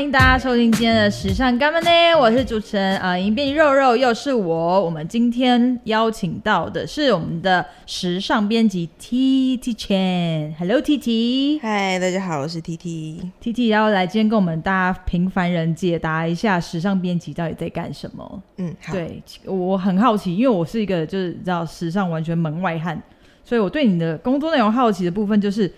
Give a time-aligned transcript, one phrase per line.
[0.00, 1.90] 欢迎大家收听今天的时尚干嘛呢？
[2.18, 4.82] 我是主持人啊，迎宾肉肉又是我。
[4.82, 10.54] 我们今天邀请到的是我们的时尚编辑 T T Chen。
[10.58, 13.30] Hello T T，嗨，大家好，我是 T T。
[13.40, 18.42] T T 要来今天跟我们大家平凡人解答一下时尚编辑到底在干什么。
[18.56, 18.94] 嗯，好。
[18.94, 22.98] 对，我很好奇，因为我是一个就是知道时尚完全门外汉，
[23.44, 25.70] 所以我对你的工作内容好奇的部分就是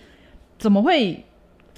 [0.57, 1.21] 怎么会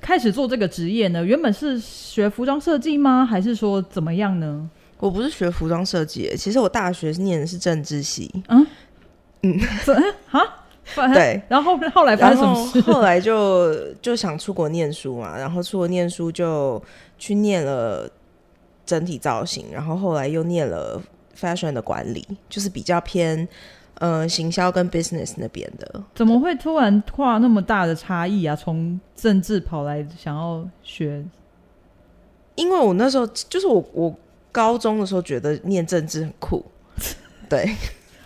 [0.02, 1.23] 开始做这个职业呢？
[1.23, 3.26] 原本是学服装设计吗？
[3.26, 4.70] 还是说怎么样呢？
[4.99, 8.31] 我不是学服装设计，其实我大学念的是政治系。
[8.48, 8.66] 嗯
[9.41, 9.59] 嗯，
[10.31, 10.41] 啊，
[11.13, 11.41] 对。
[11.49, 12.81] 然后后来发生什么事？
[12.91, 16.82] 后来就就想出国念书嘛，然后出国念书就
[17.18, 18.09] 去念了
[18.85, 21.02] 整体造型，然后后来又念了
[21.40, 23.48] fashion 的管理，就是比较偏。
[23.95, 28.55] 呃，行销跟 business 那边的，怎么会突然跨那么大的差异啊？
[28.55, 31.24] 从政治跑来想要学，
[32.55, 34.13] 因为我那时候就是我，我
[34.52, 36.65] 高中的时候觉得念政治很酷，
[37.49, 37.74] 对。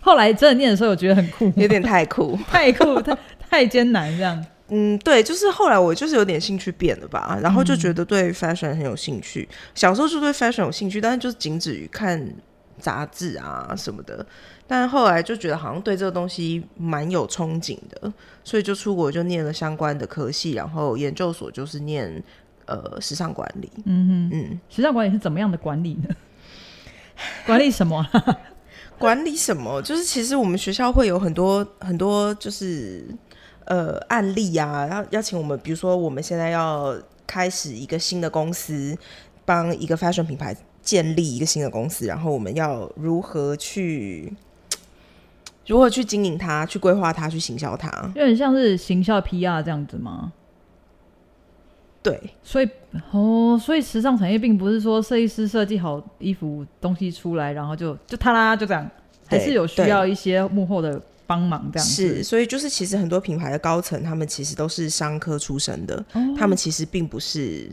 [0.01, 3.17] 后来真的念的时候，我觉得很酷，有点太酷， 太酷，太
[3.49, 4.45] 太艰难这样。
[4.69, 9.47] 嗯，对，就是后来我就是有点兴趣变了吧，然后就觉得对 fashion 很有兴趣。
[9.51, 12.33] 嗯、小时候就对 fashion 有兴趣，但是就是仅止于看
[12.79, 14.25] 杂志啊什么的。
[14.71, 22.23] 但后来就觉得好像对这个东西蛮有憧憬的，所以就出国就念了相关的科系，然后研究所就是念
[22.67, 23.71] 呃时尚管理。
[23.85, 26.15] 嗯哼嗯，时尚管理是怎么样的管理呢？
[27.47, 28.07] 管理什么？
[28.99, 29.81] 管理什么？
[29.81, 33.03] 就是其实我们学校会有很多很多就是
[33.65, 36.95] 呃案例啊，要邀请我们，比如说我们现在要
[37.25, 38.95] 开始一个新的公司，
[39.45, 44.31] 帮一个 fashion 品牌建立一个新的公司，然后我们要如何去。
[45.69, 50.33] 如何去经营它，去规划它，去行销它，有点像是行销 PR 这样子吗？
[52.01, 52.67] 对，所以
[53.11, 58.89] 哦，所以时尚产业并不是说设计师设计好衣服东西出来，然后就就他啦就这样，
[59.27, 62.15] 还是有需要一些幕后的帮忙这样子。
[62.15, 67.69] 是，所以就是其实很多品牌的高层，他们其实都是商科出身的，哦、他们其实并不是。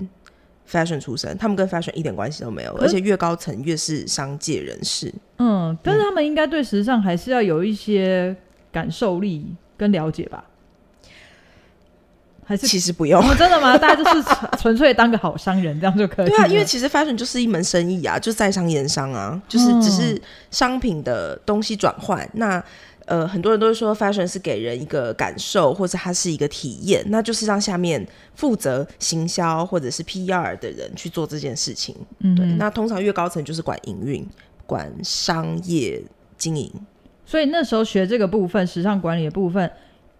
[0.71, 5.13] Fashion 出身，他们跟 fashion 一点关系都没有，而且越高层越是商界人士。
[5.39, 8.35] 嗯，但是他们应该对时尚还是要有一些
[8.73, 10.45] 感受力跟了解吧？
[12.49, 13.21] 还是其实不用？
[13.21, 13.77] 哦、真的吗？
[13.77, 16.29] 大家就是纯 粹当个好商人这样就可以？
[16.29, 20.21] 对啊，因为其实 fashion 就是一门生意啊，就是在商言商啊，就是只是
[20.53, 22.23] 商品的东西转换。
[22.25, 22.65] 嗯、那
[23.07, 31.95] 呃，很多人都会说，fashion 是给人一个感受，或者它是一个体验，那就是让下面负责行销或者是 PR 的人去做这件事情。
[32.19, 32.45] 嗯，对。
[32.59, 34.27] 那通常越高层就是管营运、
[34.67, 36.03] 管商业
[36.37, 36.71] 经营。
[37.25, 39.71] 所以那时候学这个部分，时尚管理的部分，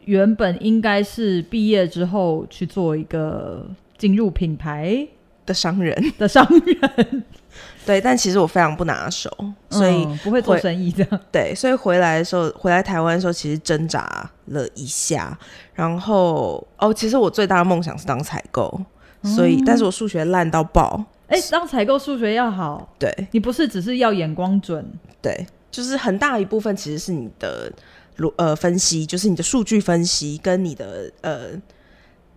[0.05, 3.69] 原本应该是毕业之后去做一个
[3.99, 5.07] 进入品牌
[5.47, 7.25] 的商人的商人。
[7.87, 9.31] 对，但其实我非常不拿手，
[9.71, 11.21] 所以、嗯、不会做生意这样。
[11.31, 15.39] 对，所以回来的时候，回来台湾的时候，其实挣扎了一下。
[15.73, 18.79] 然后哦，其实我最大的梦想是当采购，
[19.23, 21.03] 嗯、所以但是我数学烂到爆。
[21.29, 24.85] 哎，当采购数学要好，对，你不是只是要眼光准，
[25.23, 27.73] 对，就是很大一部分其实是你的
[28.19, 31.51] 逻呃分析，就是你的数据分析跟你的呃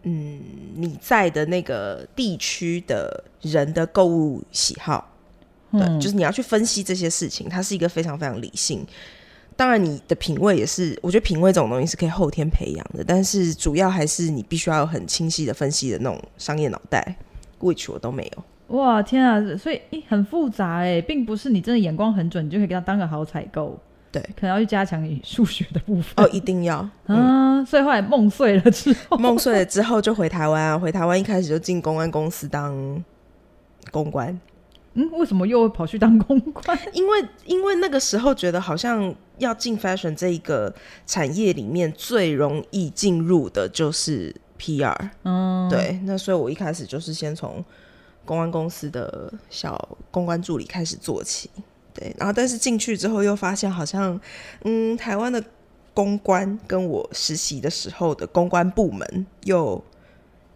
[0.04, 0.40] 嗯
[0.76, 5.14] 你在的那个地区的人的购物喜好。
[5.72, 8.86] 对，就是你要去分析这些事情，它是一个非常非常理性。
[9.56, 17.18] 当然，你的品味也是，我觉得品味这种东西是可以后天培养的，但是主要还是你必须要有很清晰的分析的那种商业脑袋，
[17.60, 18.78] which 我都没有。
[18.78, 19.40] 哇，天啊！
[19.58, 23.80] 所以很复杂哎，并不是你真的眼光很准，你就可以给他当个好采购。
[24.12, 26.26] 对，可能要去加强你数学的部分。
[26.26, 26.88] 哦，一定要。
[27.06, 33.04] 嗯，所以后来梦碎了之后，梦碎了之后就回台湾啊， 回台湾一开始就进公关公司当
[33.92, 34.40] 公关。
[34.96, 36.78] 嗯，为什么又跑去当公关？
[36.94, 40.74] 因为因为那个时候觉得好像要进 fashion 这一个
[41.06, 44.96] 产业里面最容易进入的就是 PR。
[45.24, 47.64] 嗯，对，那所以我一开始就是先从
[48.26, 51.50] 公关公司的小公关助理开始做起。
[51.94, 54.20] 对，然后但是进去之后又发现好像，
[54.64, 55.44] 嗯，台湾的
[55.94, 59.84] 公关跟我实习的时候的公关部门又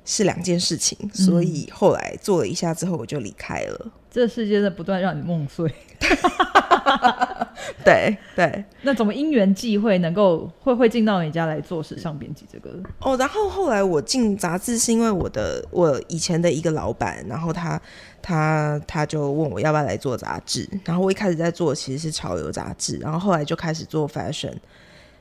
[0.05, 3.91] 是两件事情，所以后来做了一下之后我就离开了。
[4.11, 5.73] 这世界在不断让你梦碎，
[7.83, 8.63] 对对。
[8.83, 12.69] 那怎么因缘际会能够会会进到你家来做时尚编辑这个？
[12.99, 17.81] 哦，然后后来我进杂志是因为我的我以前的一个老板，然后他
[18.21, 24.53] 他他就问我要不要来做杂志，然后我一开始在做其实是潮流杂志，然后后来就开始做 fashion，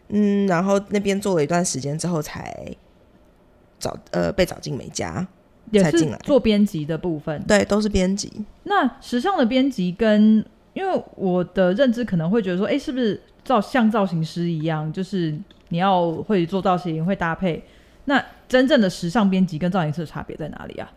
[0.09, 2.55] 嗯，然后那边做了一段时间之后才
[3.83, 5.27] 找呃被找进美家。
[5.81, 7.43] 才进来做编辑的部分。
[7.45, 8.31] 对，都是编辑。
[8.65, 10.45] 那时尚的编辑跟，
[10.75, 15.35] 因为我的认知可能会觉得说，哎，是不是造像造型师一样，就是
[15.71, 17.65] 你要会做造型，会搭配。
[18.05, 20.93] 那真正的时尚编辑跟造型师的差别在哪里啊？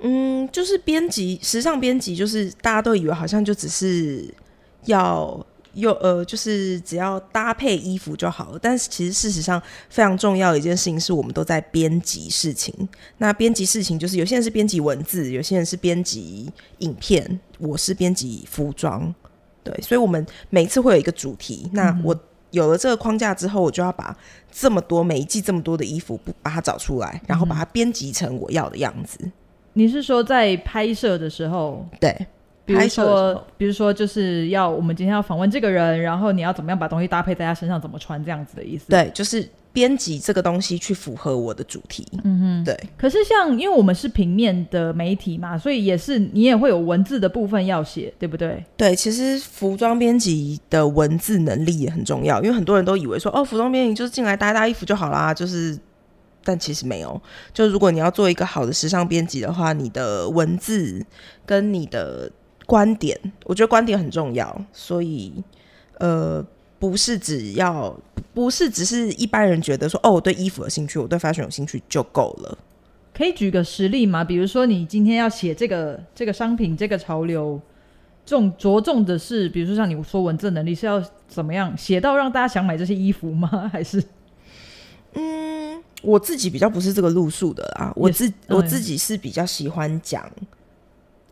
[0.00, 4.24] 嗯，就是编辑，时尚编辑就是大家都以为好像就只是
[4.86, 5.44] 要
[5.76, 8.58] 有呃，就是只要搭配衣服就好了。
[8.60, 12.74] 但是其实事实上非常重要的一件事情是我们都在编辑事情。
[13.18, 19.14] 那编辑事情就是有些人是编辑文字，有些人是编辑影片，我是编辑服装。
[19.62, 21.70] 对，所以我们每次会有一个主题。
[21.72, 22.18] 那我。
[22.52, 24.16] 有了这个框架之后，我就要把
[24.50, 29.18] 这么多每一季这么多的衣服不，把它找出来，然后把它编辑成我要的样子。
[29.24, 29.32] 嗯。
[29.74, 31.84] 你是说在拍摄的时候？
[32.00, 32.16] 对，
[32.66, 38.90] 比如说，比如说就是要我们今天要访问这个人，然后你要怎么样把东西搭配在他身上，怎么穿这样子的意思？
[38.90, 39.48] 对，就是。
[39.72, 42.74] 编辑这个东西去符合我的主题，嗯哼，对。
[42.96, 48.64] 可是像因为我们是平面的媒体嘛，所以也是你也会有文字的部分要写，对不对？
[48.74, 55.78] 对，其实服装编辑的文字能力也很重要，因为很多人都以为说哦，服装编辑就是进来搭搭衣服就好啦，就是，
[56.42, 57.20] 但其实没有。
[57.52, 61.04] 就如果你要做一个好的时尚编辑的话，你的文字
[61.44, 62.30] 跟你的
[62.66, 65.32] 观点，我觉得观点很重要，所以
[65.98, 66.44] 呃。
[66.78, 67.98] 不是只要，
[68.34, 72.58] 不是只是一般人觉得说，哦，我对衣服有兴趣，我对 fashion 有兴趣就够了。
[73.14, 74.22] 可以举个实例吗？
[74.22, 77.58] 比如说，你今天要写这个这个商品，这个潮流，
[78.26, 83.48] 重着重的是，比如说像你说文字能力是要怎么样写到让大家想买这些衣服吗？
[83.72, 84.04] 还是？
[85.14, 87.90] 嗯，我自己比较不是这个路数的啊。
[87.96, 90.30] 我自我自己是比较喜欢讲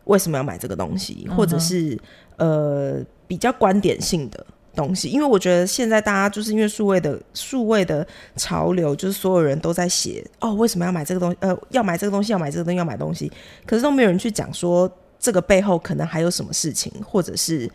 [0.05, 1.99] 为什么要买这个东西，或者是
[2.37, 4.45] 呃比较观点性的。
[4.75, 8.05] 东西，因为我觉得现在大家就是因为数位的数位的
[8.35, 11.37] 潮流，就是所有人都在写哦，为什么要买这个东西？
[11.39, 13.31] 呃，要买这个东西，要买这个东西，要买东西，
[13.65, 17.71] 可是都没有人去讲说这个背后可能还有什么事情，或者是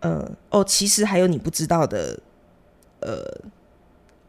[0.00, 2.18] 呃，哦，其实还有你不知道的
[3.00, 3.22] 呃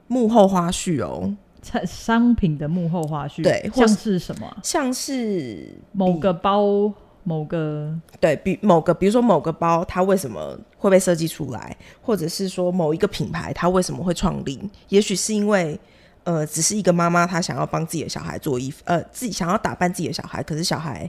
[0.07, 4.57] 幕后花絮哦，产商品的幕后花絮，对，像是什么？
[4.61, 6.93] 像是某个包。
[7.29, 14.59] 某个对比某个，比如说某个包，它为什么会被设计出来，或者是说某一个品牌，它为什么会创立？
[14.87, 15.79] 也许是因为，
[16.23, 21.07] 呃，只是一个妈妈，她想要帮自己的小孩做衣服，呃，自己想要打扮自己的小孩，可是小孩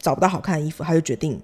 [0.00, 1.40] 找不到好看的衣服，她就决定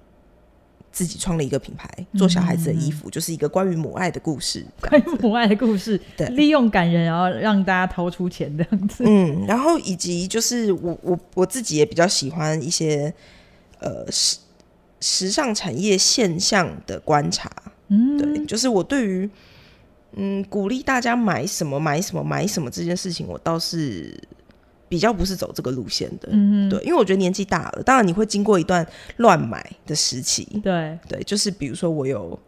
[0.91, 9.05] 自己创了一个品牌，做小孩子的衣服，嗯、就是一个关于母爱的故事，关于母爱的故事， 对，利用感人，然后让大家掏出钱这样子。
[9.07, 13.13] 嗯，然后以及就是我我我自己也比较喜欢一些。
[13.83, 14.37] 呃，时
[15.01, 17.51] 时尚产业现象的观察，
[17.89, 19.29] 嗯，对，就是我对于
[20.13, 24.17] 嗯鼓励大家买什么买什么买什么这件事情，我倒是
[24.87, 28.87] 比较不是走这个路线的，嗯，对，因为我觉得年纪大了，当然你会经过一段
[29.17, 32.39] 乱买的时期，对对，就是比如说我有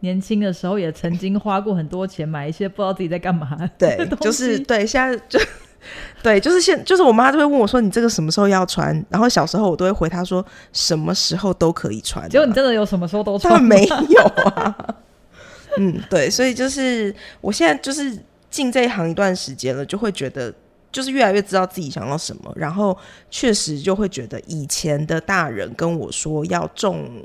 [0.00, 5.38] 年轻的时候也曾经花过很多钱买一些不知道自己在干嘛，对，就是对，现在就。
[6.22, 13.62] 对，就是现，就是我妈就会问我说：“你这个什么时候要穿？”然后小时候我都会回她说：“什么时候都可以穿。”结果你真的有什么时候都穿？
[13.62, 14.76] 没有啊。
[15.76, 18.16] 嗯，对，所以就是我现在就是
[18.48, 20.54] 进这一行一段时间了，就会觉得
[20.92, 22.96] 就是越来越知道自己想要什么，然后
[23.28, 27.24] 确实就会觉得以前的大人跟我说要重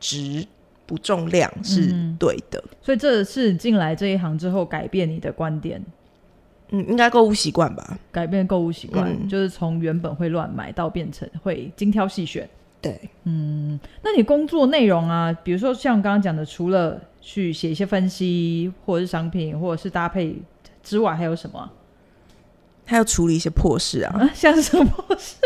[0.00, 0.46] 质
[0.86, 5.84] 不重量是对的，嗯，所以这是进来这一行之后改变你的观点。
[6.74, 7.98] 嗯，应该购物习惯吧？
[8.10, 12.48] 改变购物习惯，嗯，就是从原本会乱买到变成会精挑细选。
[12.80, 20.34] 对，嗯，那你工作内容啊，比如说像刚刚讲的，除了去写一些分析，或者是商品，或者是搭配
[20.82, 21.70] 之外，还有什么？
[22.86, 24.16] 还要处理一些破事啊？
[24.18, 25.36] 啊像什么破事？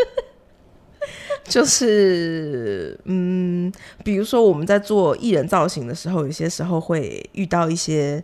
[1.43, 3.69] 就是嗯，
[4.03, 8.23] 比如说我们在做艺人造型的时候，有些时候会遇到一些。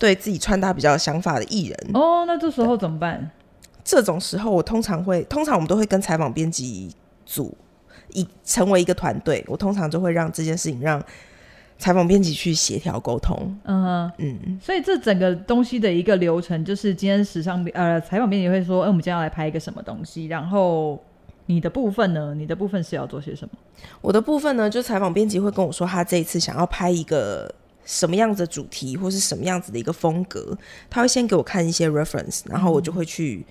[0.00, 3.30] 对自己穿搭比较有想法的艺人哦，那这时候怎么办？
[3.84, 6.90] 这种时候，我通常会，通常我们都会跟采访编辑
[7.26, 7.54] 组
[8.14, 9.44] 一成为一个团队。
[9.46, 11.02] 我通常就会让这件事情让
[11.76, 13.36] 采访编辑去协调沟通。
[13.64, 20.98] 嗯哼嗯，所以这整个东西的一个流程，就是今天时尚呃采访编辑会说，哎，我们今天要来拍一个什么东西，然后
[21.44, 22.34] 你的部分呢？
[22.34, 23.58] 你的部分是要做些什么？
[24.00, 27.54] 我的部分呢，就采访编辑会跟我说，他这一次想要拍一个。
[27.90, 30.56] 什么样子的主题，或是什么样子的一个风格，
[30.88, 33.44] 他会先给我看一些 reference，然后我就会去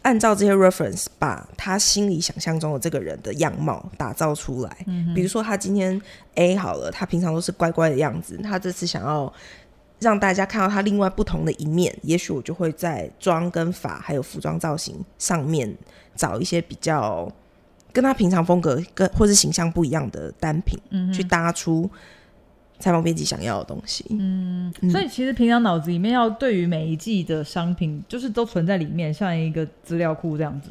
[0.00, 4.78] 按照这些 reference，把他心里想象中的这个人的样貌打造出来。
[4.86, 6.00] 嗯、比如说他今天
[6.36, 9.30] A 好了，他平常都是乖乖的样子，他这次想要
[10.00, 15.76] 让大家看到他另外不同的一面，也许我就会在妆跟发还有服装造型上面
[16.16, 17.30] 找一些比较
[17.92, 21.88] 跟他平常风格跟或是形象不一样的单品，嗯，去搭出
[22.82, 24.04] 采访编辑想要的东西。
[24.10, 30.70] 嗯，所以其实平常脑子里面要对于每一季的商品，就是都存在里面，像一个资料库这样子。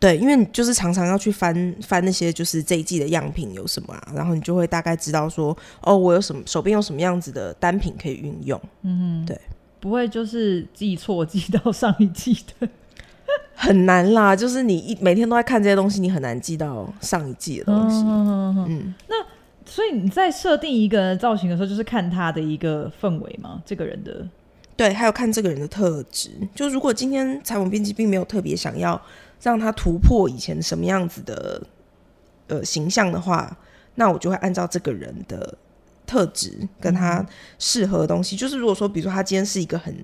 [0.00, 8.60] 对，因为你就是常常要去翻翻那些就是这一季的样品有什么啊，然后你就会大概知道说，哦，我有什么手边有什么样子的单品可以运用。
[8.82, 9.40] 嗯，对，
[9.78, 12.68] 不会就是记错记到上一季的，
[13.56, 14.36] 很难啦。
[14.36, 17.96] 就是你一每天都在看这些东西，你很难记到上一季的东西。
[18.04, 19.14] 嗯，嗯，那
[19.66, 23.60] 所以你在设定一个造型的时候，就是看他的一个氛围吗？
[23.66, 24.26] 这个人的，
[24.76, 26.30] 对，还有看这个人的特质。
[26.54, 29.00] 就如果今天采访编辑并没有特别想要。
[29.42, 31.62] 让他突破以前什么样子的
[32.48, 33.54] 呃形象的话，
[33.94, 35.56] 那我就会按照这个人的
[36.06, 37.24] 特质跟他
[37.58, 38.34] 适合的东西。
[38.34, 39.94] 嗯、就是如果说，比如说他今天是一个很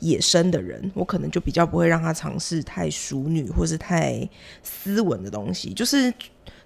[0.00, 4.28] 野生的人，我可能就比较不会让他尝试太淑女或是太
[4.62, 5.72] 斯文的东西。
[5.72, 6.12] 就是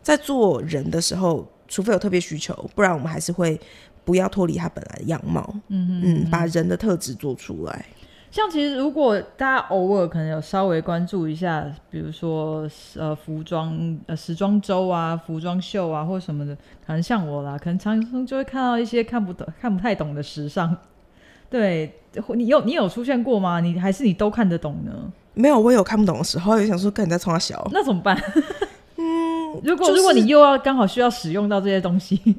[0.02, 3.58] 在做人的时候，除非有特别需求，不然我们还是会
[4.04, 5.42] 不要脱离他本来的样貌。
[5.68, 7.86] 嗯哼嗯，把人的特质做出来。
[8.30, 16.54] 像其实，如果大家偶尔可能有稍微关注一下，比如说呃服装呃时装周啊、服装秀啊或什么的，
[16.86, 20.76] 可能像我啦，可能常常就会看到一些看不懂、看不太懂的时尚。
[21.48, 21.94] 对，
[22.34, 23.60] 你有你有出现过吗？
[23.60, 24.92] 你还是你都看得懂呢？
[25.32, 28.20] 没有，我有看不懂的时候，也想说跟人家冲他小，那怎么办？
[29.54, 32.20] 嗯，如果、就是、如果你又要刚好需要使用到这些东西。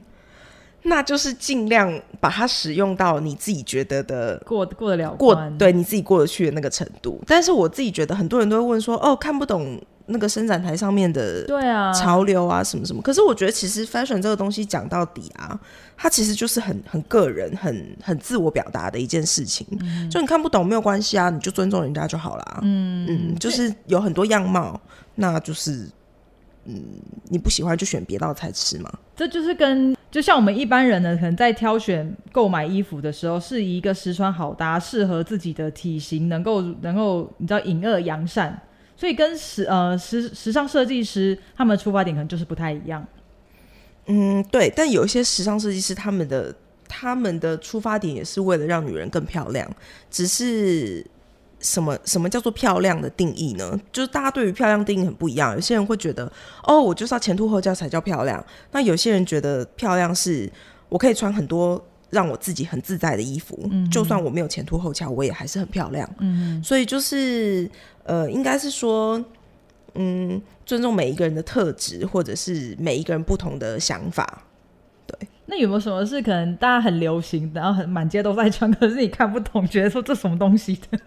[0.83, 7.19] 那就是尽量把它使用到你自己觉得的过过得了过对你自己过得去的那个程度。
[7.27, 13.01] 但是我自己觉得很多人都会问说，哦，看不懂那个伸展台上面的对啊潮流啊什么什么。
[13.01, 15.59] 可是我觉得其实 fashion 这个东西讲到底啊，
[15.97, 19.67] 它其实就是很很个人、很很自我表达的一件事情。
[19.81, 22.59] 嗯、就你看不懂没有关系啊，你就尊重人家就好啦。
[22.61, 24.79] 嗯嗯，就是有很多样貌，
[25.15, 25.89] 那就是。
[26.69, 26.83] 嗯，
[27.29, 28.91] 你不喜欢就选别道菜吃嘛。
[29.15, 38.61] 这就是跟就像我们一般人呢，可能在挑选购买衣服的时候，是一个实穿好搭、适合自己的体型，能够能够你知道隐恶扬善。
[38.97, 43.05] 所以跟时呃时时尚设计师他们的出发点可能就是不太一样。
[44.07, 44.71] 嗯，对。
[44.75, 46.53] 但有一些时尚设计师他们的
[46.87, 49.69] 他们的出发点也是为了让女人更漂亮，
[50.11, 51.05] 只是。
[51.59, 53.79] 什么什么叫做漂亮的定义呢？
[53.91, 55.53] 就是大家对于漂亮定义很不一样。
[55.53, 56.31] 有些人会觉得，
[56.63, 58.43] 哦，我就是要前凸后翘才叫漂亮。
[58.71, 60.51] 那有些人觉得漂亮是
[60.89, 66.09] 我可以穿很多让我自己很自在的衣服，嗯、就算我没有前凸后翘，我也还是很漂亮。
[66.19, 67.69] 嗯，所以就是
[68.03, 69.23] 呃，应该是说，
[69.95, 74.43] 嗯，尊重每一个人的特质，或者是每一个人不同的想法。
[75.07, 80.99] 对，那有没有什么是可能大家很流行，然后很满街都在穿，可是你看不懂，觉得说这什么东西的？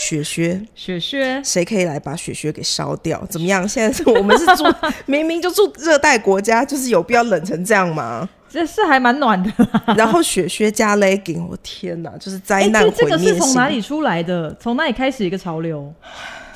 [0.00, 3.24] 雪靴，雪靴，谁可以来把雪靴给烧掉？
[3.26, 3.68] 怎么样？
[3.68, 4.64] 现在我们是住，
[5.06, 8.28] 明明就住热带国家，就是有必要冷成这样吗？
[8.48, 9.50] 这是还蛮暖的。
[9.96, 13.08] 然后雪靴加 legging，我天哪，就是灾难毁灭性。
[13.08, 14.54] 这个是从哪里出来的？
[14.60, 15.92] 从哪里开始一个潮流？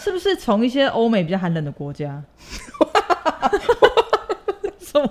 [0.03, 2.23] 是不是从一些欧美比较寒冷的国家？
[4.79, 5.11] 什么？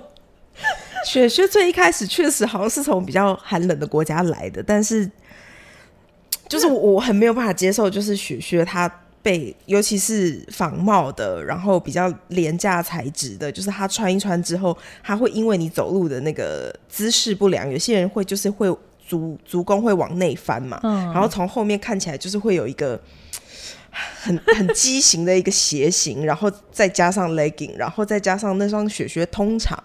[1.04, 5.10] 雪靴最一开始确实好像是从比较寒冷的国家来的，但是。
[6.48, 8.88] 就是我很没有办法接受，就是雪靴它
[9.22, 18.72] 被，尤其是仿冒的，然后比较廉价材质的，就是它穿一穿之后，它会因为你走路的那个姿势不良，有些人会就是会
[19.04, 23.00] 足足弓会往内翻嘛，嗯，然后从后面看起来就是会有一个
[23.90, 29.76] 很很 畸形的一个鞋型，然后再加上 legging，然后再加上那双雪靴，通常。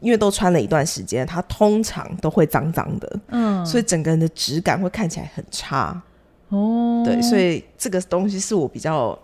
[0.00, 6.02] 因为都穿了一段时间，它通常都会脏脏的，嗯，所以整个人的质感会看起来很差。
[6.48, 9.16] 哦，对，所以这个东西是我比较，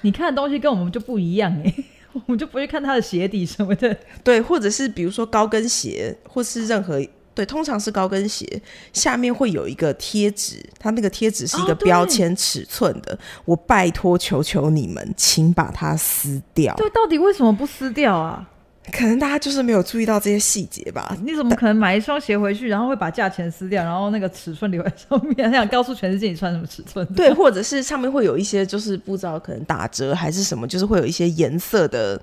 [0.00, 1.74] 你看的东西跟我们就不一样哎，
[2.12, 7.00] 我们就不会看它的鞋底什么的，对，或者是比如说高跟鞋，或是任何
[7.32, 8.60] 对，通常是高跟鞋
[8.92, 16.74] 下面会有一个贴纸，它那个贴纸是一个标签尺寸的，哦、我拜托求求你们，请把它撕掉。
[16.74, 18.50] 对，到底为什么不撕掉啊？
[18.92, 21.16] 可能大家就是没有注意到这些细节吧？
[21.22, 27.06] 你怎么可能买一双鞋回去，然后会把价钱撕掉，然后那个尺寸留在上面，想告诉全世界你穿什么尺寸？
[27.14, 32.20] 对，或者是上面会有一些，就是不知道可能打折还是什么，就是会有一些颜色的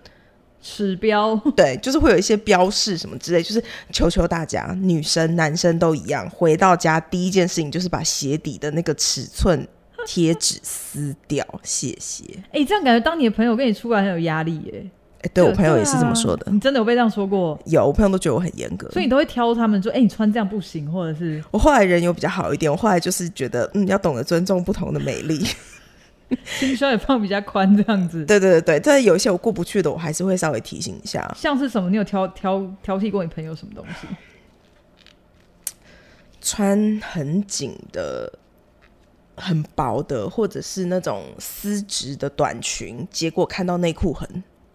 [0.62, 3.42] 尺标， 对，就是会有一些标示什么之类。
[3.42, 9.66] 就是求求大家，女生男生都一样，回到家第一件事情就是把鞋底的那个尺寸
[10.06, 12.24] 贴纸撕掉，谢谢。
[12.48, 14.72] 哎、欸，这样感觉当你的朋友跟你出来很有压力耶。
[14.74, 14.92] 欸、
[15.34, 16.46] 对我朋友也是这么说的。
[16.46, 17.60] 啊、你真的有被这样说过？
[17.66, 25.46] 有，我朋友都觉得我很严格，所以你都会挑他们说：“哎、欸，你穿这样不行。”或者是我后来人有比较好一点，我后来就是觉得，嗯，要懂得尊重不同的美丽，
[26.46, 28.26] 心胸也放比较宽，这样子。
[28.26, 31.34] 对对对对，但有一些我过不去的，我还是会稍微提醒一下。
[31.36, 31.90] 像是什么？
[31.90, 34.08] 你有挑挑挑剔过你朋友什么东西？
[36.42, 38.32] 穿很紧的。
[39.40, 44.28] 很薄的，或者是那种丝质的短裙，结果看到内裤痕。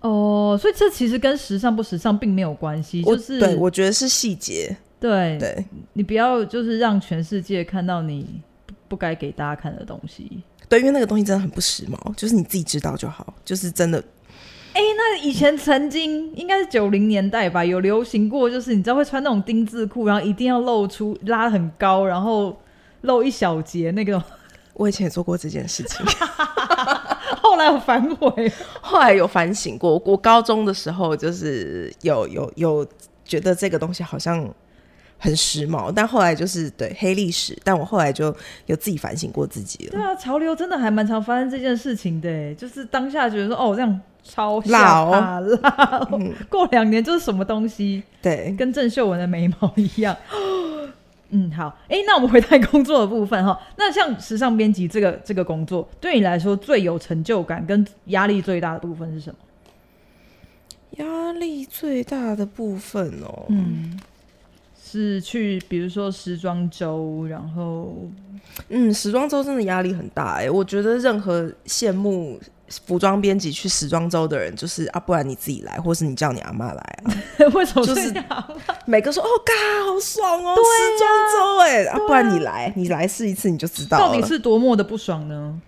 [0.03, 4.77] 哦，所以这其实跟时尚不时尚并没有关系，就是对，我觉得是细节。
[5.01, 8.41] 对对，你不要就是让全世界看到你
[8.87, 10.43] 不该给大家看的东西。
[10.69, 13.99] 对，因为那个东西真的很不时髦，就是你自己知道就好，就是真的。
[14.75, 22.57] 哎、欸，那以前曾经应该是九零年代吧，有流行过，就是你知道会穿那种丁字裤，然后一定要露出拉很高，然后
[23.03, 24.23] 露一小截那个。
[24.75, 26.07] 我以前也做过这件事情，
[27.53, 30.01] 后来有反悔， 后来有反省过。
[30.07, 32.87] 我高中的时候就是有有有
[33.27, 34.49] 觉得这个东西好像
[35.19, 37.55] 很时髦，但后来就是对黑历史。
[37.63, 39.91] 但我后来就有自己反省过自己了。
[39.93, 46.09] 对啊，潮流真的还蛮常发生这件事情的，就是当下觉得说哦这样超老辣，
[46.49, 50.17] 过两年就是什么东西，对，跟郑秀文的眉毛一样。
[51.35, 53.59] 嗯，好，哎、欸，那我们回到工作的部分哈。
[53.77, 59.37] 那像时尚编辑这个这个工作，对你来说最有成就感跟压力最大的部分是什么？
[60.99, 63.99] 压力最大的部分哦，嗯，
[64.79, 67.97] 是去比如说时装周，然后，
[68.69, 70.51] 嗯，时装周真的压力很大哎。
[70.51, 72.39] 我觉得任何羡慕。
[72.87, 77.15] 服装编辑去时装周的人，就是啊，不然你自己来，或是你叫你阿妈来啊？
[77.55, 78.13] 为什么就是
[78.87, 79.53] 每个说哦，嘎，
[79.87, 85.61] 好爽哦，时装周哎，啊，不然你来，你来试一次你就知道，到底是多么的不爽呢？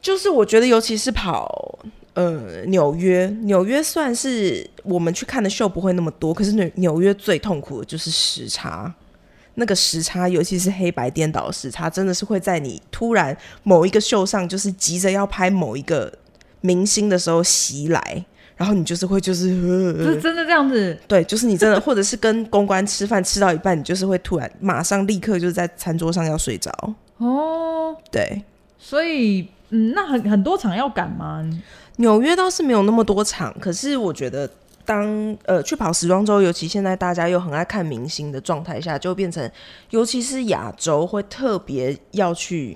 [0.00, 1.78] 就是我觉得，尤其是跑
[2.14, 8.94] 呃纽约，纽约算是我们去看的秀不会那么多，可是纽纽约最痛苦的就是时差。
[9.58, 16.12] 那个时差，尤其是黑白颠倒的时差，真的是会在你突然某一个秀上，就是急着要拍某一个
[16.60, 18.24] 明星的时候袭来，
[18.56, 19.48] 然后你就是会就是，
[20.04, 20.96] 是真的这样子？
[21.08, 26.72] 对，就是你真的，或者是跟公关吃饭吃到一半，你就是会突然马上立刻就是在餐桌上要睡着。
[27.16, 28.40] 哦，对，
[28.78, 31.44] 所以嗯，那很很多场要赶吗？
[31.96, 34.48] 纽约倒是没有那么多场，可是我觉得。
[34.88, 39.50] 当呃去跑时装周，尤其现在大家又很爱看明星的状态下，就变成，
[39.90, 42.74] 尤其是亚洲会特别要去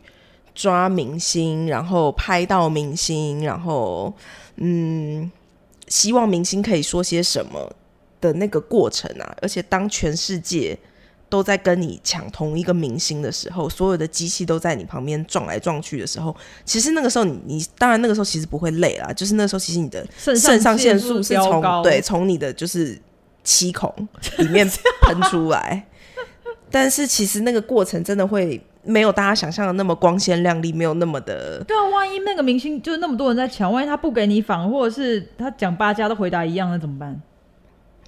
[0.54, 4.12] 抓明星，然后拍到明星，然后
[4.56, 5.32] 嗯，
[5.88, 7.74] 希望明星可以说些什么
[8.20, 10.78] 的那个过程啊，而且当全世界。
[11.32, 23.00] 都在跟你抢同一个明星的时候，所有的机器都在你旁边撞来撞去的时候，其实那个时候你你当然那个时候其实不会累啦，就是那时候其实你的肾上腺素是从对从你的就是
[23.42, 23.90] 七孔
[24.36, 25.82] 里面喷出来，
[26.70, 31.64] 但是其实那个过程真的会没有大家想象的那么光鲜亮丽，没有那么的。
[31.64, 37.18] 对啊，万一那个明星就是那么多人在抢，万一他不给你访，或者是他讲八家都回答一样，那怎么办？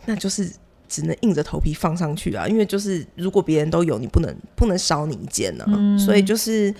[0.04, 0.52] 那就是。
[0.88, 5.98] 只能硬着头皮放上去啊，因为就是如果别人都有，你不能不能少你一件呢、啊嗯。
[5.98, 6.70] 所以就是，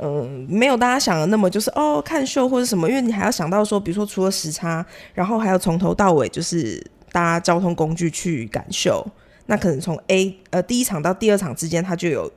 [0.00, 4.84] 嗯、呃，没有大家想的那么就是哦，看秀或者什么，因为你还要想到说，比如说除了时差，
[5.14, 9.06] 然后还要从头到尾就是搭交通工具去赶秀，
[9.46, 12.30] 那可能从 A 呃第一场到第二场之间，它就有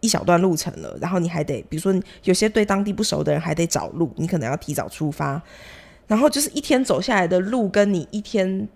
[0.00, 1.94] 一小段路程了，然后你还得，比如说
[2.24, 5.42] 有些对当地不熟的人还得找路，你可能要提早出发，
[6.06, 8.68] 然后就是一天走下来的路，跟你一天。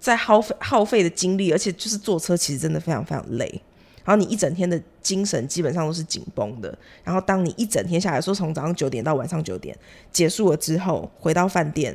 [0.00, 3.62] 在耗费耗费的精力，而且就是坐车，其实真的非常非常累。
[4.02, 6.76] 然后你一整天的精神基本上都是紧绷的。
[7.04, 9.76] 然后当你一整天下来，说从早上九点到晚上九点
[10.10, 11.94] 结束了之后，回到饭店，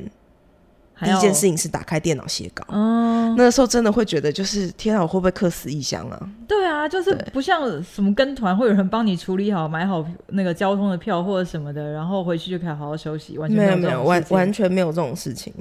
[1.00, 2.64] 第一件事情是打开电脑写稿。
[2.68, 6.30] 哦，那个时候真的会觉得，就是天啊，我会不会客死异乡啊？
[6.46, 13.36] 对啊，就是不像什么跟团会有人帮你处理好、买好那个交通的票或者什么的，然后回去就可以好好休息。
[13.36, 15.52] 完全没有，没有完完全没有这种事情。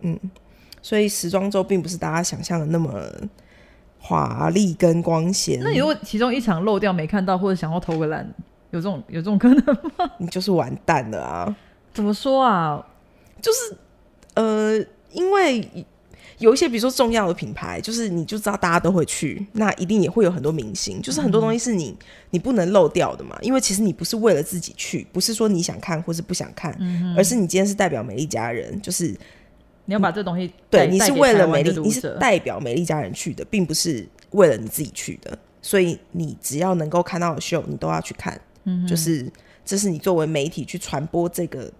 [0.00, 0.18] 嗯。
[0.82, 3.00] 所以时装周并不是大家想象的那么
[3.98, 5.60] 华丽跟光鲜。
[5.62, 8.28] 那如果其中一场漏掉没看到，或者想要偷个懒，
[8.70, 9.64] 有这种有这种可能
[9.96, 10.10] 吗？
[10.18, 11.56] 你 就是完蛋了啊！
[11.94, 12.84] 怎么说啊？
[13.40, 13.76] 就是
[14.34, 15.68] 呃，因为
[16.38, 21.96] 有一些比如说重要的品牌，就是你就知道大家都会去，那一定也会有很多明星，就是很多东西是你
[22.30, 23.38] 你不能漏掉的嘛。
[23.42, 29.16] 因为其实你不是为了自己去，不是说你想看或是不想看，嗯、而是你今天是代表美丽家人，就是。
[29.84, 35.36] 你要把这东西对，你是为了美丽，你是代表美丽家人去的，并不是为了你自己去的。
[35.60, 38.40] 所以你只要能够看到的秀，你都要去看。
[38.64, 39.30] 嗯，就是
[39.64, 41.70] 这是你作为媒体去传播这个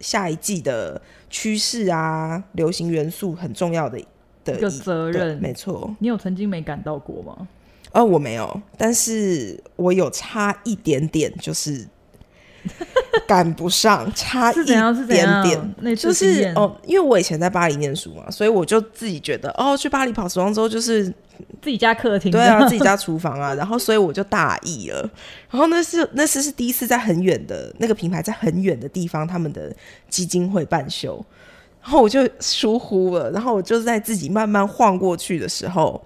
[0.00, 3.98] 下一季的趋势啊、流行元素很重要的
[4.44, 5.38] 的一个责任。
[5.40, 7.48] 没错，你有曾经没感到过吗？
[7.92, 11.86] 哦，我没有，但是我有差一点点，就是。
[13.26, 14.94] 赶不上，差一点
[15.42, 21.04] 点，那就是哦，因为我以前在巴黎念书嘛，所以我就自己觉得，哦，去巴黎跑时装周就是
[21.60, 24.98] 自己家客厅，对啊， 自己家厨房啊，然后所以我就大意了。
[25.50, 29.74] 然后那是那次是第一次在很远的那个品牌，在很远的地方，他们的
[30.08, 31.24] 基金会办秀，
[31.82, 36.00] 然后我就疏忽了，然后我就在自己慢慢晃过去的时候。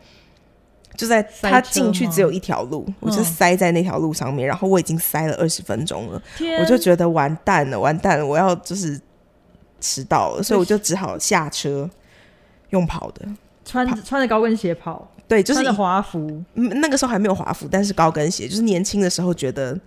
[0.96, 6.22] 就在他进去只有一条路，我就塞在那条路上面，然后我已经塞了二十分钟了，
[6.60, 9.00] 我就觉得完蛋了，完蛋了，我要就是
[9.80, 11.88] 迟到了，所以我就只好下车
[12.70, 13.26] 用跑的，
[13.64, 19.78] 穿穿着高跟鞋跑，对，就是华服，那个时候还没有华服，但是高跟鞋，就是年轻的时候觉得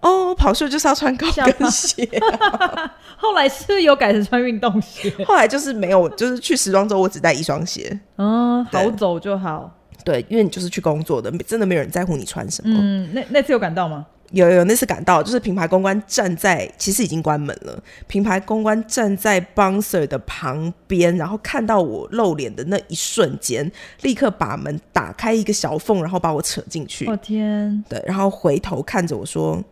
[0.00, 1.26] 哦，跑秀就是要穿高
[1.58, 2.04] 跟鞋。
[2.04, 9.74] 啊， 后来是有改成穿运动鞋， 后来就是没有，就是去时装周我只带一双鞋，嗯，好走就好。
[10.04, 12.78] 对，因为你就是去工作的，真的没有人在乎你穿什么。
[12.80, 14.06] 嗯，那那次有赶到吗？
[14.32, 17.82] 有有，那次赶到，就是品牌公关站在，其实已经关门了。
[18.06, 27.06] 品牌公关站在 bouncer 的旁边，然后看到我露脸的那一瞬间，立刻把门打开一个小缝，然后把我扯进去。
[27.06, 27.82] 我、哦、天！
[27.88, 29.62] 对，然后回头看着我说。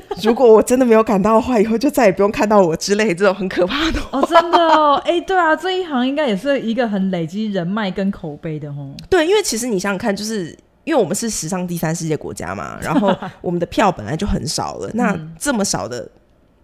[0.22, 4.00] 如果我真的没有赶到的话，以后就再也不用看到我之类这种很可怕的。
[4.10, 8.94] 哦，真的哦，哎、欸，对啊，这一行应该也是一个很累积人脉跟口碑的哦。
[9.08, 16.08] 对，因为其实你想想看，就是因为我们是时尚第三世界国家嘛， 然后我们的票本来就很少了，那这么少的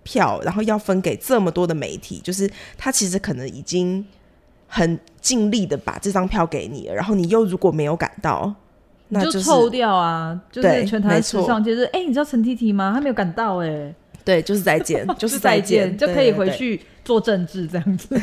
[0.03, 4.05] 票，然后要分给这么多的媒体，就是他其实可能已经
[4.67, 8.55] 很尽力的把这张票给你了，然后你又如果没有赶到。
[9.15, 10.41] 那就臭掉啊！
[10.51, 12.93] 就是全台时尚界，就是哎，你知道陈 T T 吗？
[12.95, 13.95] 他没有赶到哎、欸。
[14.25, 18.19] 对，就是再见， 就是再见，就可以回去做政治这样子。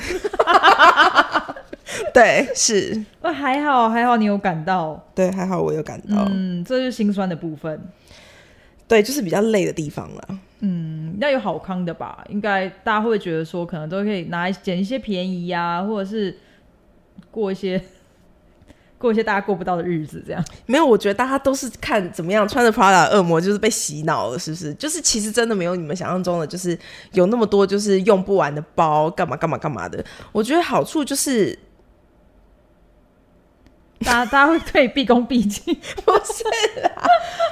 [2.12, 3.06] 对，是。
[3.22, 5.00] 那 还好，还好你有赶到。
[5.14, 6.26] 对，还好我有赶到。
[6.30, 7.80] 嗯，这是心酸的部分。
[8.88, 10.40] 对，就是比较累的地方了。
[10.62, 12.26] 嗯，要有好康的吧？
[12.30, 16.36] 应该大家会觉得说，可能都可以拿捡一些便宜呀、啊，或者是
[17.30, 17.80] 过一些。
[19.00, 20.86] 过一些大家过不到的日子，这样没有。
[20.86, 24.74] 我觉得大家都是看怎么样穿着 Prada 恶魔，就是被洗脑了，是不是？
[24.74, 26.78] 就是其实真的没有你们想象中的，就是
[27.14, 30.04] 有那么多就是用不完的包，干嘛干嘛干嘛的。
[30.34, 31.58] 我觉得好处就是，
[34.02, 37.08] 大家大家会可以毕恭毕敬，不是啊？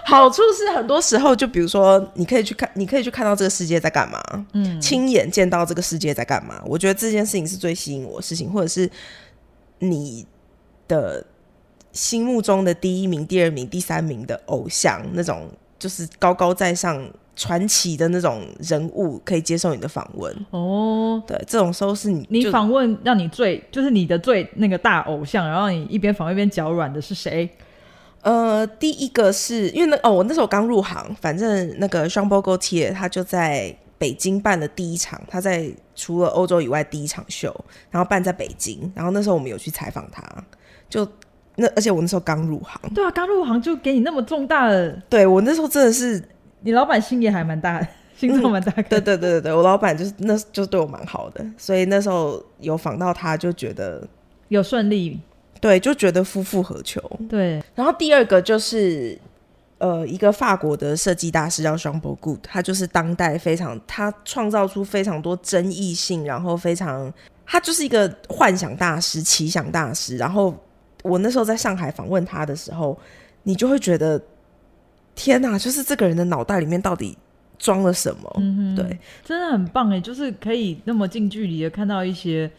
[0.06, 6.62] 好处是很多时候，就比如说，你可以去看，你可以去看到这个世界在干嘛，嗯，亲眼见到这个世界在干嘛。
[6.66, 8.92] 我觉得这件事情是最吸引我的事情，或者是
[9.80, 10.28] 你
[10.90, 11.26] 的。
[11.98, 21.20] 心目中的第一名、第二名、第三名的偶像，那种就是高高在上、传奇的那种人物，可以接受你的访问哦。
[21.26, 27.50] 对，这种时候是你你访问让你最就是你的最那个大偶像，然后你一边访问一边脚软的是谁？
[28.22, 37.54] 呃，第一个是因为那哦，我那时候刚入行，反正那个双胞 GoT，他就在北京办的第一场，他在除了欧洲以外第一场秀，
[37.90, 40.24] 然后办在北京，然后那时候我们有去采访他，
[40.88, 41.08] 就。
[41.60, 46.24] 那而且我那时候刚入行，对啊，刚入行就给你那么重大的，对我那时候真的是，
[46.62, 48.72] 你老板心也还 蛮大的，心脏蛮大。
[48.84, 54.08] 对对对对对，我老板就是那就对我蛮好的，所以那时候有访到他就觉得
[54.50, 55.20] 有顺利，
[55.60, 57.02] 对，就觉得夫复何求。
[57.28, 59.18] 对，然后第二个就是
[59.80, 67.12] 呃，一个法国的设计大师叫 Jean Paul Goude，他就是当代非常，他创造出非常多争议性，然后非常，
[67.48, 70.54] 他就是一个幻想大师、奇想大师，然后。
[71.08, 72.98] 我那时候在上海访问他的时候，
[73.44, 74.22] 你就会觉得
[75.16, 77.18] 天哪，就是这个人的脑袋里面到底
[77.58, 78.36] 装了什么？
[78.38, 82.52] 嗯、对，真的很棒哎，就是可以那么近距离的看到一些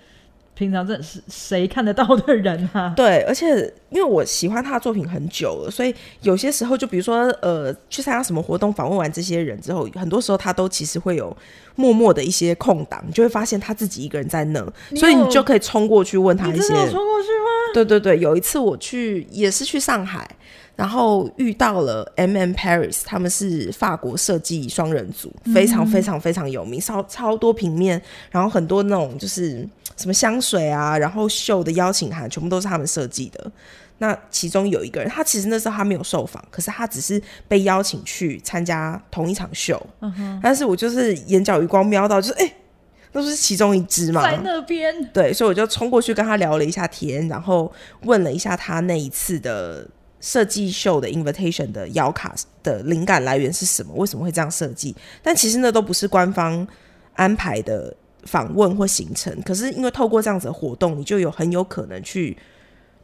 [0.59, 2.92] 平常这是谁看得到的人啊。
[2.97, 11.35] 对，而且因为我喜欢他的作品很久了，所以有些时候就比如说呃，去参加什么活动，访问完这些人之后，很多时候他都其实会有
[11.77, 14.61] 默默的一些空档，你就会发现他自己一个人在那，
[14.97, 16.68] 所以你就可以冲过去问他一些。
[16.68, 17.73] 冲过去吗？
[17.73, 20.29] 对对对，有一次我去也是去上海，
[20.75, 29.68] 然后遇到了 MM Paris，他们是法国设计双人组，非常非常非常有名，超超多平面，然后很多那种就是
[29.99, 33.53] 什么香水啊，然后秀的邀请函全部都是他们设计的。
[33.99, 39.79] 那其中有一个人，他其实那时候他没有受访，可是他只是被邀请去参加同一场秀。
[40.01, 42.47] 嗯哼，但是我就是眼角余光瞄到，就是哎。
[42.47, 42.55] 欸
[43.11, 44.95] 都是其中一只嘛，在那边。
[45.15, 49.89] 对，所以我就冲过去跟他聊了一下天，然后问了一下他那一次的
[50.21, 53.95] 设计秀的 invitation 的邀卡的灵感来源是什么？
[53.95, 54.95] 为什么会这样设计？
[55.23, 56.65] 但其实那都不是官方
[57.15, 57.97] 安排的
[58.29, 59.35] 访问或行程。
[59.43, 62.37] 可是因为透过这样子的活动，你就有很有可能去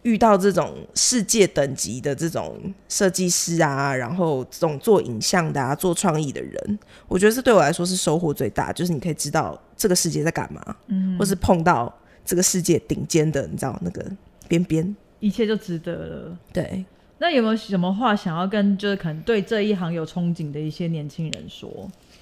[0.02, 6.78] 遇到这种世界等级的这种设计师啊，然后这种做影像的啊、做创意的人。
[7.08, 11.92] 我觉得这对我来说是收获最大，就是你可以知道这个世界在干嘛，嗯，或是碰到
[12.24, 14.04] 这个世界顶尖的，你知道那个
[14.46, 16.38] 边边，一切就值得了。
[16.52, 16.84] 对。
[17.18, 21.70] 那有没有什么话想要跟就是可能对这一行有憧憬的一些年轻人说？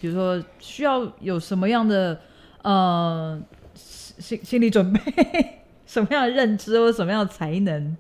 [0.01, 2.21] 比如说需要有什么样的
[2.63, 3.41] 呃
[3.77, 5.01] 心心理准备，
[5.87, 7.97] 什么样的认知或什么样的才能，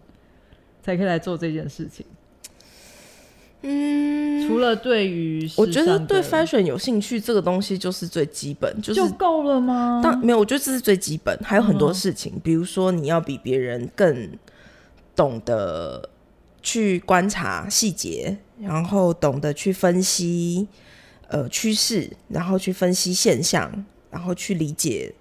[0.83, 2.07] 才可以来做这件事情？
[3.63, 10.01] 嗯，除了对于我觉得对 fashion 有兴趣这个东西就是最基本，就是就够了吗？
[10.03, 14.31] 但没有，我觉得这是最基本，还有很多事情，嗯、比如说你要比别人更
[15.15, 16.09] 懂得。
[16.65, 20.69] 去观察细节，然后懂得去分析
[21.27, 25.13] 呃趋势，然后去分析现象，然后去理解，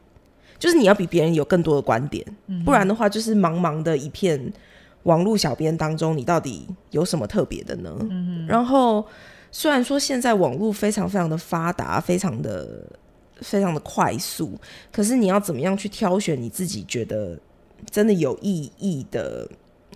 [0.60, 4.54] 就是你要比别人有更多的观点，嗯、不然的话就是茫茫的一片
[5.04, 7.97] 网络小编当中，你到底有什么特别的呢？
[8.01, 9.04] 嗯、然后
[9.51, 12.86] 虽然说现在网络非常非常的发达，非常的
[13.39, 14.60] 非常的快速，
[14.91, 17.39] 可是你要怎么样去挑选你自己觉得
[17.89, 19.49] 真的有意义的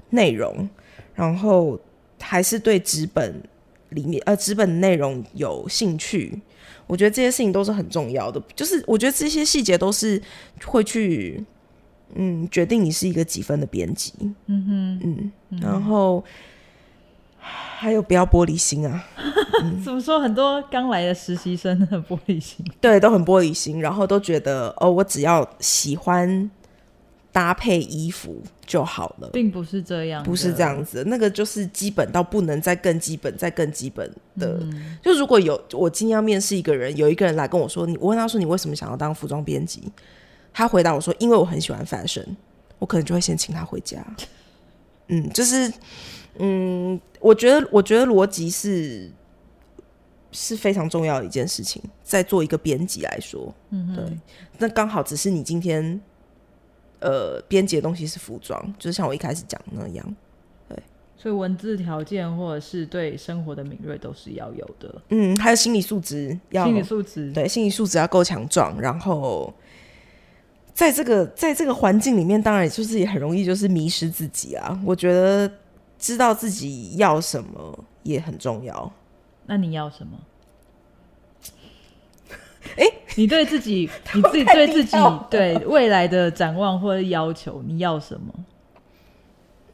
[0.10, 0.68] 内容？
[1.14, 1.80] 然后
[2.20, 3.42] 还是对纸本
[3.90, 6.42] 里面呃纸本内容有兴趣，
[6.88, 8.42] 我觉得这些事情都是很重要的。
[8.56, 10.22] 就是我觉得这些细节都是
[10.66, 11.44] 会去
[12.14, 14.14] 嗯决定你是一个几分的编辑。
[14.48, 16.24] 嗯哼嗯，然后
[17.40, 19.06] 还有不要玻璃心啊。
[19.64, 20.20] 嗯、怎么说？
[20.20, 26.50] 很多刚来的实习生很玻璃心，对，都很玻璃心，然后都觉得哦，我只要喜欢。
[27.36, 31.04] 搭配衣服就好了，并不是这样，不是这样子。
[31.06, 34.58] 那个就是基本到不能再更基本，再更基本的。
[34.62, 39.84] 嗯、就如果有我今天要面试一个人，有一个人来跟我说，你我问他说你为什么想要当服装编辑？
[40.54, 42.26] 他回答我说，因为我很喜欢 fashion。
[42.80, 44.02] 我可能就会先请他回家。
[45.10, 45.70] 嗯，就是
[46.40, 49.12] 嗯，我觉得我觉得逻辑是
[50.32, 54.06] 是非常重要的一件事情，在做一个编辑来说，嗯哼，对。
[54.58, 56.00] 那刚好只是你今天。
[57.00, 60.16] 呃，编辑的东西是服装，就是像我一开始讲的那样，
[60.70, 60.78] 对。
[61.18, 65.02] 所以文字条件或者是对生活的敏锐都是要有的。
[65.10, 68.80] 嗯，还有心理素质要，心理素质对，心理素质要够强壮。
[68.80, 69.54] 然后，
[70.74, 74.80] 在这个在这个环境里面，当然就是也很容易就是迷失自己啊。
[74.86, 75.52] 我觉得
[75.98, 78.92] 知道自己要什么也很重要。
[79.46, 80.18] 那你要什么？
[82.78, 84.98] 哎，欸、 你对自己， 你自己对自己
[85.30, 88.34] 对未来的展望或者要求，你要什么？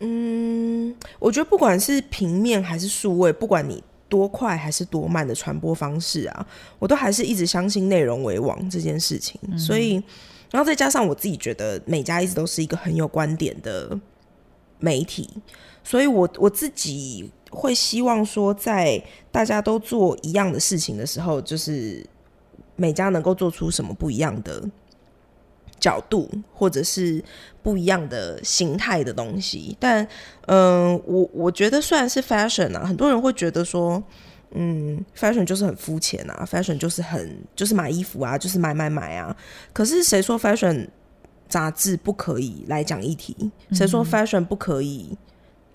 [0.04, 6.48] 嗯，我觉得不管是平面还是数位，不管你多快还是多慢的传播方式啊，
[6.80, 9.40] 我都还是一直相信内容为王这件事情。
[9.48, 10.02] 嗯、所以，
[10.50, 13.96] 然后再加上我自己觉得每家一直都是一个很有观点的
[14.80, 15.30] 媒体，
[15.84, 19.00] 所以我我自己会希望说，在
[19.32, 22.04] 大家都做一样的事情的时候，就是。
[22.82, 24.64] 美嘉能够做出什么不一样的
[25.80, 27.24] 角度，或者是
[27.62, 29.78] 不一样的形态的东西？
[29.80, 30.04] 但，
[30.48, 34.02] 嗯、呃，我我觉得虽然是 fashion 啊，很多人会觉得说，
[34.52, 39.36] 嗯，fashion 就是很肤浅啊，fashion 就是很就是买衣服啊，就是买买买啊。
[39.72, 40.88] 可是谁说 fashion
[41.48, 43.36] 杂志不可以来讲议题？
[43.72, 45.16] 谁说 fashion 不可以？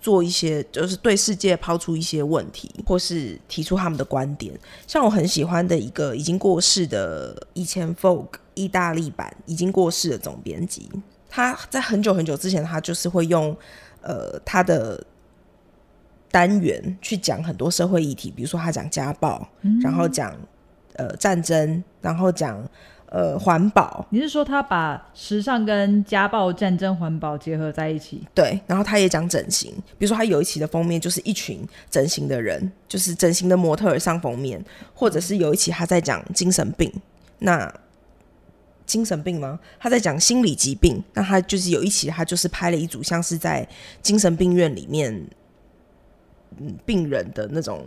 [0.07, 4.57] 做一些就是对世界抛出一些问题，或是提出他们的观点。
[4.87, 10.89] 像我很喜欢的一个已经过世的以前 Vogue 意大利版已经过世的总编辑，
[11.29, 13.57] 他在很久很久之前，他就是会用
[14.01, 15.05] 呃他的
[16.31, 20.33] 单元去讲很多社会议题，比如说他讲家暴，嗯、然后讲
[20.95, 22.65] 呃战争，然后讲。
[23.09, 28.21] 呃，环保，你是说他把时尚跟家暴、战争、环保结合在一起？
[28.35, 36.93] 对，然后他也讲整形，比如说他有一期的封面就是一群整形的人，就是整形的模特儿上封面，或者是有一期他在讲精神病，
[37.39, 37.73] 那
[38.85, 39.59] 精神病吗？
[39.79, 43.67] 他在讲心理疾病，那他就是有一期他就是拍了一组像是在
[44.03, 45.13] 精神病院里面，
[46.59, 47.85] 嗯，病人的那种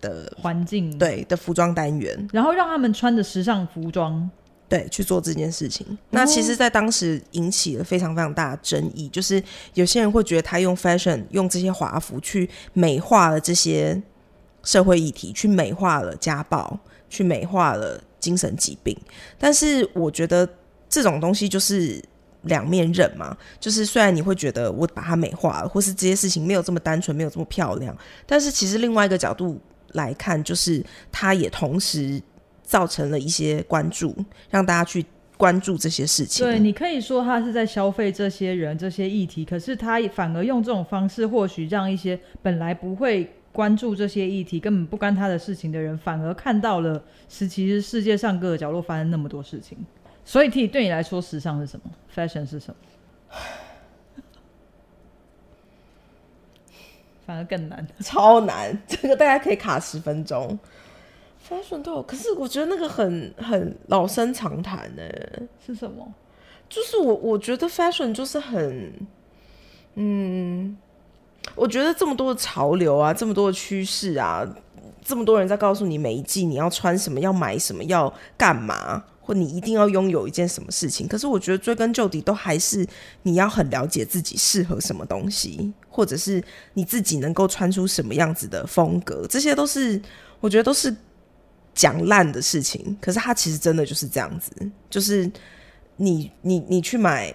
[0.00, 4.30] 的环境，对的服装单元，然后让他们穿着时尚服装。
[4.70, 5.96] 对，去做这件事情。
[6.10, 14.02] 那其实，在当时引起了非常非常大的争议，就是有些人会觉得他用 fashion 用这些华服去美化了这些
[14.62, 18.94] 社会议题，去美化了家暴，去美化了精神疾病。
[19.38, 20.46] 但是，我觉得
[20.86, 22.04] 这种东西就是
[22.42, 23.34] 两面刃嘛。
[23.58, 29.58] 就是虽然你会觉得我把它美化了，或是这些事情没有这么单纯，没有这么漂亮，但是其实另外一个角度
[29.92, 32.22] 来看，就是它也同时
[32.62, 34.14] 造成了一些关注，
[34.50, 35.04] 让大家去
[35.36, 36.46] 关注这些事情。
[36.46, 43.30] 对，你可以说他是在消费这些人、这些议题，可是他反而用这种方式，或许让一些本来不会。
[43.50, 49.76] 关注这些议题根本不干他的事情的人，反而看到了是其实世界上各个角落发生那么多事情。
[50.24, 53.34] 所以，T 对你来说，时尚是什么？Fashion 是什么？
[57.28, 58.74] 反而更难， 超难。
[58.86, 60.58] 这个大家可以卡十分钟。
[61.46, 65.02] Fashion 都有，可是我觉得那个很很老生常谈呢。
[65.64, 66.10] 是什么？
[66.70, 68.92] 就是我我觉得 Fashion 就是很，
[69.96, 70.78] 嗯。
[71.54, 74.46] 我觉得这么多的潮流啊，这么多的趋势啊，
[75.02, 81.06] 这么多人在告诉你每一季你要穿什么，要买什么，要干嘛，或你一定要拥有一件什么事情。
[81.06, 82.86] 可是我觉得追根究底，都还是
[83.24, 89.26] 你要很了解自己适合什么东西，或者是你自己能够穿出什么样子的风格。
[89.28, 90.00] 这些都是
[90.40, 90.96] 我觉得都是
[91.74, 92.96] 讲烂的事情。
[93.02, 94.50] 可是它其实真的就是这样子，
[94.88, 95.30] 就是
[95.96, 97.30] 你你你去买，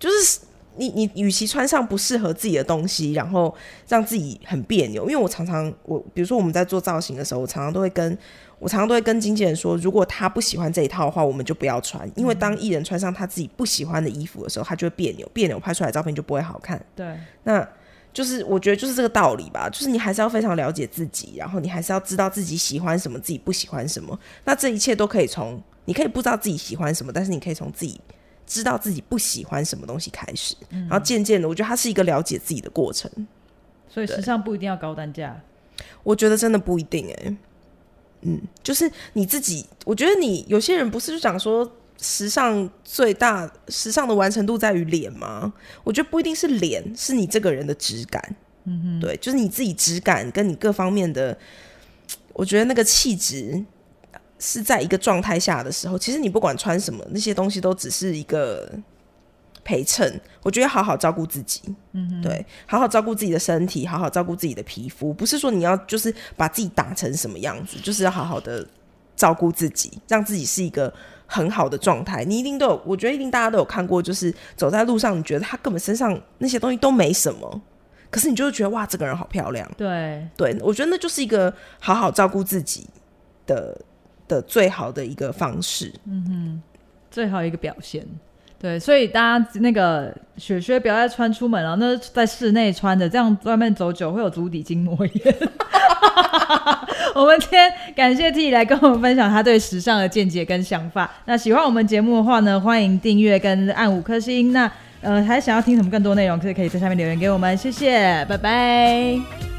[0.00, 0.40] 就是。
[0.78, 3.54] 你你与其穿上不适合自己的东西，然后
[3.88, 8.16] 让自己很别扭，因为我常常我比如说我们在做造型的时候，我常常都会跟
[8.58, 16.82] 我常常都会跟经纪人说，如果他不喜欢这一套的话，我们就不要穿，因为当艺人穿上他自己不喜欢的衣服的时候，他就会别扭，别扭拍出来的照片就不会好看。
[16.94, 17.66] 对，那
[18.12, 28.00] 就是我觉得就是这个道理吧，就是你还是要非常了解自己，然后你还是要知道自己喜欢什么，自己不喜欢什么，那这一切都可以从你可以不知道自己喜欢什么，但是你可以从自己。
[28.46, 33.10] 知道自己不喜欢什么东西开始，嗯、然后渐渐的，我觉得它是一个了解自己的过程。
[33.88, 35.40] 所以时尚不一定要高单价，
[36.02, 37.36] 我觉得真的不一定哎、欸。
[38.22, 45.52] 嗯，就是你自己，我觉得你有些人不是就讲说时尚最大时尚的完成度在于脸吗？
[45.84, 48.36] 我觉得不一定是脸，是你这个人的质感。
[48.64, 51.36] 嗯哼，对，就是你自己质感跟你各方面的，
[52.32, 53.64] 我觉得那个气质。
[54.38, 58.70] 是在一个状态下的时候，其实你不管穿什么，那些东西都只是一个
[59.64, 60.20] 陪衬。
[60.42, 68.66] 我觉得好好照顾自己，嗯，对，好好照顾自己的身体，好好照顾自己的皮肤，不是说你要就是把自己打成什么样子，就是要好好的
[69.16, 70.92] 照顾自己，让自己是一个
[71.26, 72.22] 很好的状态。
[72.22, 77.60] 你一定都有，我觉得一定大家都有看过，就是走在路上，你觉得他根本身上那些东西都没什么，
[78.10, 79.68] 可是你就会觉得哇，这个人好漂亮。
[79.76, 82.86] 对，对，我觉得那就是一个好好照顾自己
[83.46, 83.80] 的。
[84.28, 86.62] 的最好的一个方式，嗯哼，
[87.10, 88.04] 最好一个表现，
[88.58, 95.36] 对，所以大家那个雪靴不要再穿出门了，那在室内穿的，这样外面走久会有足底筋膜炎。
[97.14, 101.10] 我们今天感谢 T 来跟我们分享他对时尚的见解跟想法。
[101.24, 104.52] 那喜欢我们节目的话呢，欢迎订阅跟按五颗星。
[104.52, 109.55] 那呃，还想要听什么更多内容，可以可以在下面留言给我们，谢谢，拜拜。